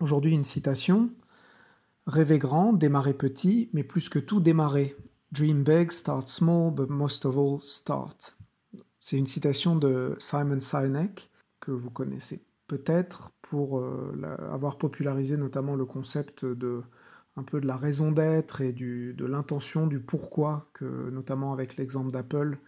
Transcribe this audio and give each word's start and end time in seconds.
Aujourd'hui, 0.00 0.34
une 0.34 0.44
citation. 0.44 1.10
Rêver 2.06 2.38
grand, 2.38 2.72
démarrer 2.72 3.14
petit, 3.14 3.70
mais 3.72 3.82
plus 3.82 4.08
que 4.08 4.18
tout 4.18 4.40
démarrer. 4.40 4.94
Dream 5.32 5.64
big, 5.64 5.90
start 5.90 6.28
small, 6.28 6.70
but 6.70 6.88
most 6.90 7.24
of 7.24 7.36
all, 7.36 7.60
start. 7.62 8.36
C'est 8.98 9.16
une 9.16 9.26
citation 9.26 9.76
de 9.76 10.14
Simon 10.18 10.60
Sinek 10.60 11.30
que 11.60 11.70
vous 11.70 11.90
connaissez 11.90 12.46
peut-être 12.66 13.30
pour 13.42 13.78
euh, 13.78 14.12
avoir 14.52 14.78
popularisé 14.78 15.36
notamment 15.36 15.74
le 15.74 15.84
concept 15.84 16.44
de 16.44 16.82
un 17.38 17.42
peu 17.42 17.60
de 17.60 17.66
la 17.66 17.76
raison 17.76 18.12
d'être 18.12 18.62
et 18.62 18.72
du, 18.72 19.12
de 19.12 19.26
l'intention, 19.26 19.86
du 19.86 20.00
pourquoi, 20.00 20.70
que 20.72 21.10
notamment 21.10 21.52
avec 21.52 21.76
l'exemple 21.76 22.10
d'Apple, 22.10 22.58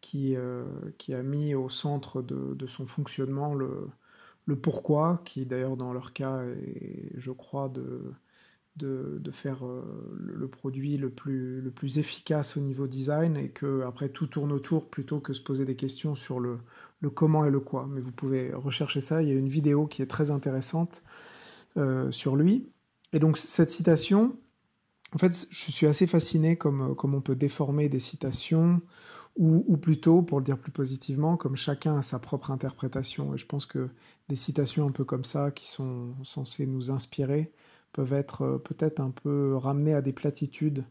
qui, 0.00 0.34
euh, 0.36 0.64
qui 0.98 1.14
a 1.14 1.22
mis 1.22 1.54
au 1.54 1.68
centre 1.68 2.22
de, 2.22 2.54
de 2.54 2.66
son 2.66 2.88
fonctionnement 2.88 3.54
le, 3.54 3.88
le 4.46 4.56
pourquoi, 4.56 5.22
qui 5.24 5.44
d'ailleurs 5.44 5.76
dans 5.76 5.92
leur 5.92 6.12
cas 6.12 6.42
est, 6.44 7.12
je 7.16 7.30
crois, 7.32 7.68
de, 7.68 8.14
de, 8.76 9.30
faire 9.32 9.66
euh, 9.66 9.82
le 10.18 10.48
produit 10.48 10.96
le 10.96 11.10
plus, 11.10 11.60
le 11.60 11.70
plus 11.70 11.98
efficace 11.98 12.56
au 12.56 12.60
niveau 12.60 12.86
design 12.86 13.36
et 13.36 13.48
que 13.48 13.82
après 13.82 14.08
tout 14.08 14.26
tourne 14.26 14.52
autour 14.52 14.88
plutôt 14.88 15.20
que 15.20 15.32
se 15.32 15.40
poser 15.40 15.64
des 15.64 15.76
questions 15.76 16.14
sur 16.14 16.40
le, 16.40 16.58
le 17.00 17.10
comment 17.10 17.44
et 17.44 17.50
le 17.50 17.60
quoi. 17.60 17.86
Mais 17.90 18.00
vous 18.00 18.12
pouvez 18.12 18.52
rechercher 18.54 19.00
ça, 19.00 19.22
il 19.22 19.28
y 19.28 19.32
a 19.32 19.34
une 19.34 19.48
vidéo 19.48 19.86
qui 19.86 20.02
est 20.02 20.06
très 20.06 20.30
intéressante 20.30 21.02
euh, 21.76 22.10
sur 22.10 22.36
lui. 22.36 22.68
Et 23.12 23.18
donc 23.18 23.38
cette 23.38 23.70
citation, 23.70 24.36
en 25.12 25.18
fait, 25.18 25.46
je 25.50 25.70
suis 25.72 25.86
assez 25.86 26.06
fasciné 26.06 26.56
comme, 26.56 26.94
comme 26.94 27.14
on 27.14 27.20
peut 27.20 27.36
déformer 27.36 27.88
des 27.88 28.00
citations, 28.00 28.80
ou, 29.36 29.76
plutôt, 29.76 30.22
pour 30.22 30.38
le 30.38 30.44
dire 30.44 30.58
plus 30.58 30.72
positivement, 30.72 31.36
comme 31.36 31.56
chacun 31.56 31.98
a 31.98 32.02
sa 32.02 32.18
propre 32.18 32.50
interprétation. 32.50 33.34
Et 33.34 33.38
je 33.38 33.46
pense 33.46 33.66
que 33.66 33.90
des 34.28 34.36
citations 34.36 34.86
un 34.86 34.92
peu 34.92 35.04
comme 35.04 35.24
ça, 35.24 35.50
qui 35.50 35.68
sont 35.68 36.14
censées 36.24 36.66
nous 36.66 36.90
inspirer, 36.90 37.52
peuvent 37.92 38.14
être 38.14 38.42
euh, 38.42 38.58
peut-être 38.58 39.00
un 39.00 39.10
peu 39.10 39.56
ramenées 39.56 39.94
à 39.94 40.02
des 40.02 40.12
platitudes. 40.12 40.84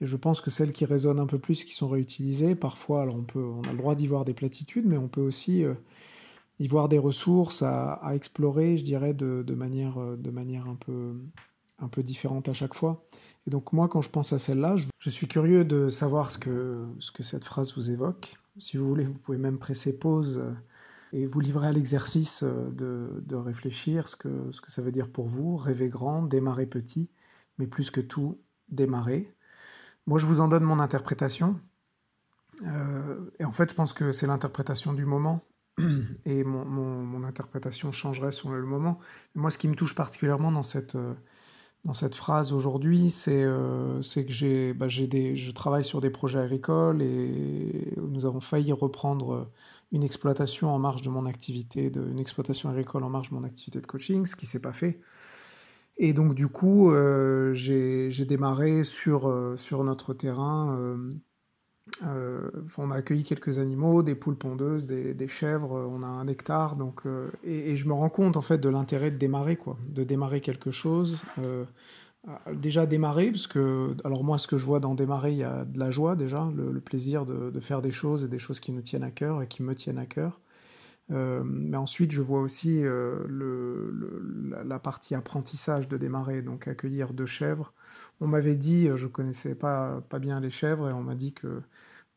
Et 0.00 0.06
je 0.06 0.16
pense 0.16 0.40
que 0.42 0.50
celles 0.50 0.72
qui 0.72 0.84
résonnent 0.84 1.20
un 1.20 1.26
peu 1.26 1.38
plus, 1.38 1.64
qui 1.64 1.72
sont 1.72 1.88
réutilisées, 1.88 2.54
parfois, 2.54 3.02
alors 3.02 3.16
on, 3.16 3.22
peut, 3.22 3.42
on 3.42 3.62
a 3.62 3.72
le 3.72 3.78
droit 3.78 3.94
d'y 3.94 4.06
voir 4.06 4.24
des 4.26 4.34
platitudes, 4.34 4.86
mais 4.86 4.98
on 4.98 5.08
peut 5.08 5.22
aussi 5.22 5.64
euh, 5.64 5.74
y 6.58 6.68
voir 6.68 6.88
des 6.88 6.98
ressources 6.98 7.62
à, 7.62 8.00
explorer, 8.14 8.76
je 8.76 8.84
dirais, 8.84 9.14
de, 9.14 9.54
manière, 9.54 9.98
euh, 9.98 10.16
de 10.16 10.30
manière 10.30 10.68
un 10.68 10.76
peu, 10.76 11.14
un 11.78 11.88
peu 11.88 12.02
différente 12.02 12.48
à 12.48 12.54
chaque 12.54 12.74
fois. 12.74 13.04
Et 13.46 13.50
donc 13.50 13.72
moi, 13.72 13.88
quand 13.88 14.00
je 14.00 14.10
pense 14.10 14.32
à 14.32 14.38
celle-là, 14.38 14.76
je, 14.98 15.10
suis 15.10 15.28
curieux 15.28 15.64
de 15.64 15.88
savoir 15.88 16.30
ce 16.30 16.38
que, 16.38 16.86
ce 16.98 17.12
que 17.12 17.22
cette 17.22 17.44
phrase 17.44 17.74
vous 17.76 17.90
évoque. 17.90 18.36
Si 18.58 18.76
vous 18.76 18.86
voulez, 18.86 19.04
vous 19.04 19.18
pouvez 19.18 19.38
même 19.38 19.58
presser 19.58 19.98
pause 19.98 20.42
et 21.12 21.26
vous 21.26 21.40
livrer 21.40 21.68
à 21.68 21.72
l'exercice 21.72 22.42
de, 22.42 23.22
de, 23.24 23.36
réfléchir 23.36 24.08
ce 24.08 24.16
que, 24.16 24.50
ce 24.50 24.60
que 24.60 24.72
ça 24.72 24.82
veut 24.82 24.90
dire 24.90 25.10
pour 25.10 25.28
vous. 25.28 25.56
Rêver 25.56 25.88
grand, 25.88 26.22
démarrer 26.22 26.66
petit, 26.66 27.08
mais 27.58 27.66
plus 27.66 27.90
que 27.90 28.00
tout, 28.00 28.38
démarrer. 28.68 29.32
Moi, 30.06 30.18
je 30.18 30.26
vous 30.26 30.40
en 30.40 30.48
donne 30.48 30.64
mon 30.64 30.80
interprétation. 30.80 31.60
Euh, 32.62 33.30
et 33.38 33.44
en 33.44 33.52
fait, 33.52 33.70
je 33.70 33.74
pense 33.74 33.92
que 33.92 34.12
c'est 34.12 34.26
l'interprétation 34.26 34.92
du 34.92 35.04
moment. 35.04 35.44
Et 36.24 36.42
mon, 36.42 36.64
mon, 36.64 37.24
interprétation 37.24 37.92
changerait 37.92 38.32
selon 38.32 38.54
le 38.54 38.66
moment. 38.66 38.98
Moi, 39.34 39.50
ce 39.50 39.58
qui 39.58 39.68
me 39.68 39.74
touche 39.74 39.94
particulièrement 39.94 40.50
dans 40.50 40.62
cette, 40.62 40.96
dans 41.86 41.94
cette 41.94 42.16
phrase 42.16 42.52
aujourd'hui, 42.52 43.10
c'est 43.10 43.44
euh, 43.44 44.02
que 44.02 44.32
j'ai 44.32 44.74
bah, 44.74 44.88
je 44.88 45.50
travaille 45.52 45.84
sur 45.84 46.00
des 46.00 46.10
projets 46.10 46.40
agricoles 46.40 47.00
et 47.00 47.94
nous 47.96 48.26
avons 48.26 48.40
failli 48.40 48.72
reprendre 48.72 49.48
une 49.92 50.02
exploitation 50.02 50.74
en 50.74 50.80
marge 50.80 51.02
de 51.02 51.10
mon 51.10 51.26
activité, 51.26 51.92
une 51.94 52.18
exploitation 52.18 52.68
agricole 52.68 53.04
en 53.04 53.08
marge 53.08 53.30
de 53.30 53.36
mon 53.36 53.44
activité 53.44 53.80
de 53.80 53.86
coaching, 53.86 54.26
ce 54.26 54.34
qui 54.34 54.46
s'est 54.46 54.60
pas 54.60 54.72
fait. 54.72 55.00
Et 55.96 56.12
donc 56.12 56.34
du 56.34 56.48
coup, 56.48 56.90
euh, 56.90 57.54
j'ai 57.54 58.24
démarré 58.26 58.82
sur, 58.82 59.28
euh, 59.28 59.56
sur 59.56 59.84
notre 59.84 60.12
terrain. 60.12 60.76
Euh, 62.04 62.50
on 62.78 62.90
a 62.90 62.96
accueilli 62.96 63.24
quelques 63.24 63.58
animaux, 63.58 64.02
des 64.02 64.14
poules 64.14 64.36
pondeuses, 64.36 64.86
des, 64.86 65.28
chèvres. 65.28 65.88
On 65.90 66.02
a 66.02 66.06
un 66.06 66.26
hectare, 66.26 66.76
donc 66.76 67.06
euh, 67.06 67.30
et, 67.44 67.76
je 67.76 67.88
me 67.88 67.92
rends 67.92 68.08
compte 68.08 68.36
en 68.36 68.42
fait 68.42 68.58
de 68.58 68.68
l'intérêt 68.68 69.10
de 69.10 69.16
démarrer 69.16 69.56
quoi, 69.56 69.76
de 69.88 70.04
démarrer 70.04 70.40
quelque 70.40 70.70
chose. 70.70 71.22
Euh, 71.38 71.64
déjà 72.52 72.86
démarrer, 72.86 73.30
parce 73.30 73.46
que 73.46 73.94
alors 74.04 74.24
moi 74.24 74.36
ce 74.38 74.48
que 74.48 74.58
je 74.58 74.64
vois 74.64 74.80
dans 74.80 74.94
démarrer, 74.94 75.32
il 75.32 75.38
y 75.38 75.44
a 75.44 75.64
de 75.64 75.78
la 75.78 75.90
joie 75.90 76.16
déjà, 76.16 76.50
le, 76.56 76.72
le 76.72 76.80
plaisir 76.80 77.24
de, 77.24 77.50
de, 77.50 77.60
faire 77.60 77.82
des 77.82 77.92
choses 77.92 78.24
et 78.24 78.28
des 78.28 78.40
choses 78.40 78.58
qui 78.58 78.72
nous 78.72 78.82
tiennent 78.82 79.04
à 79.04 79.12
cœur 79.12 79.42
et 79.42 79.46
qui 79.46 79.62
me 79.62 79.74
tiennent 79.74 79.98
à 79.98 80.06
cœur. 80.06 80.40
Euh, 81.12 81.42
mais 81.44 81.76
ensuite, 81.76 82.10
je 82.10 82.20
vois 82.22 82.40
aussi 82.40 82.82
euh, 82.82 83.26
la, 84.64 84.78
partie 84.78 85.14
apprentissage 85.14 85.88
de 85.88 85.96
démarrer, 85.96 86.42
donc 86.42 86.66
accueillir 86.68 87.12
deux 87.14 87.26
chèvres. 87.26 87.72
On 88.20 88.26
m'avait 88.26 88.56
dit, 88.56 88.88
je 88.94 89.06
connaissais 89.06 89.54
pas, 89.54 90.02
bien 90.20 90.40
les 90.40 90.50
chèvres, 90.50 90.88
et 90.90 90.92
on 90.92 91.02
m'a 91.02 91.14
dit 91.14 91.32
que 91.32 91.62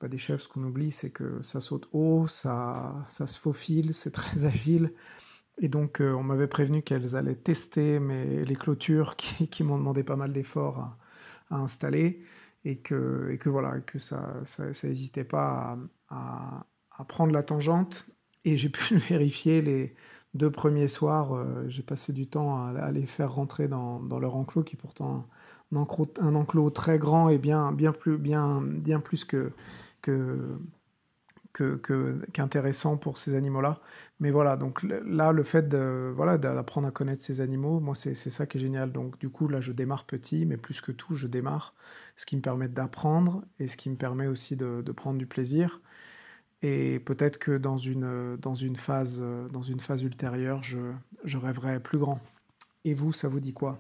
bah, 0.02 0.08
des 0.08 0.18
chèvres, 0.18 0.42
ce 0.42 0.48
qu'on 0.50 0.64
oublie, 0.64 0.92
c'est 0.92 1.12
que 1.12 1.42
ça 1.44 1.62
saute 1.62 1.88
haut, 1.94 2.28
ça, 2.28 3.06
se 3.08 3.40
faufile, 3.40 3.94
c'est 3.94 4.12
très 4.12 4.46
agile. 4.46 4.94
Et 5.60 5.68
donc, 5.68 6.02
euh, 6.02 6.14
on 6.14 6.24
m'avait 6.24 6.48
prévenu 6.48 6.84
qu'elles 6.84 7.16
allaient 7.16 7.36
tester 7.36 8.00
mais 8.00 8.46
les 8.46 8.56
clôtures 8.56 9.16
qui, 9.18 9.64
m'ont 9.64 9.78
demandé 9.78 10.04
pas 10.04 10.16
mal 10.16 10.34
d'efforts 10.34 10.80
à, 11.52 11.56
installer, 11.58 12.24
et 12.66 12.80
que, 12.80 13.38
voilà, 13.46 13.80
que 13.82 14.00
ça 14.00 14.44
n'hésitait 14.84 15.24
pas 15.24 15.78
à 16.10 16.66
prendre 17.08 17.34
la 17.34 17.44
tangente 17.44 18.10
et 18.46 18.58
j'ai 18.58 18.70
pu 18.70 18.96
le 18.96 19.00
vérifier 19.10 19.62
les 19.62 19.96
deux 20.34 20.52
premiers 20.52 20.88
soirs. 20.88 21.34
Euh, 21.36 21.66
j'ai 21.68 21.84
passé 21.84 22.14
du 22.14 22.28
temps 22.28 22.66
à, 22.66 22.92
les 22.92 23.06
faire 23.06 23.34
rentrer 23.34 23.68
dans, 23.68 24.00
leur 24.20 24.36
enclos, 24.36 24.64
qui 24.64 24.76
est 24.76 24.80
pourtant 24.80 25.28
un 25.72 25.78
enclos, 25.78 26.14
un 26.20 26.36
enclos 26.36 26.70
très 26.72 26.98
grand 27.00 27.30
et 27.30 27.38
bien, 27.38 27.72
bien, 27.72 27.92
plus, 27.92 28.18
bien, 28.18 28.62
bien 28.62 29.00
plus 29.00 29.26
que, 29.26 29.52
que, 30.02 30.60
qu'intéressant 32.34 32.98
pour 32.98 33.18
ces 33.18 33.36
animaux-là. 33.36 33.82
Mais 34.20 34.32
voilà, 34.32 34.58
donc 34.58 34.84
là, 34.84 35.32
le 35.32 35.44
fait 35.44 35.68
de, 35.68 36.12
voilà, 36.16 36.38
d'apprendre 36.38 36.88
à 36.88 36.92
connaître 36.92 37.24
ces 37.24 37.42
animaux, 37.42 37.80
moi, 37.80 37.96
c'est 37.96 38.14
ça 38.14 38.46
qui 38.46 38.58
est 38.58 38.62
génial. 38.62 38.92
Donc 38.92 39.18
du 39.20 39.30
coup, 39.30 39.48
là, 39.48 39.62
je 39.62 39.72
démarre 39.72 40.06
petit, 40.06 40.46
mais 40.46 40.58
plus 40.58 40.82
que 40.82 40.92
tout, 40.92 41.16
je 41.16 41.28
démarre, 41.28 41.74
ce 42.16 42.26
qui 42.26 42.36
me 42.36 42.42
permet 42.42 42.68
d'apprendre 42.68 43.44
et 43.60 43.68
ce 43.68 43.78
qui 43.78 43.90
me 43.90 43.96
permet 43.96 44.28
aussi 44.28 44.56
de 44.56 44.92
prendre 44.92 45.18
du 45.18 45.26
plaisir. 45.26 45.82
Et 46.62 47.00
peut-être 47.00 47.38
que 47.38 47.58
dans 47.58 47.78
une, 47.78 48.38
dans, 48.38 48.56
une 48.56 48.75
phase, 48.75 49.24
dans 49.52 49.62
une 49.62 49.80
phase 49.80 50.03
ultérieure, 50.03 50.64
je, 50.64 50.94
je 51.24 51.38
rêverai 51.38 51.80
plus 51.80 51.97
grand. 51.97 52.20
Et 52.84 52.94
vous, 52.94 53.14
ça 53.14 53.28
vous 53.28 53.40
dit 53.40 53.53
quoi? 53.53 53.80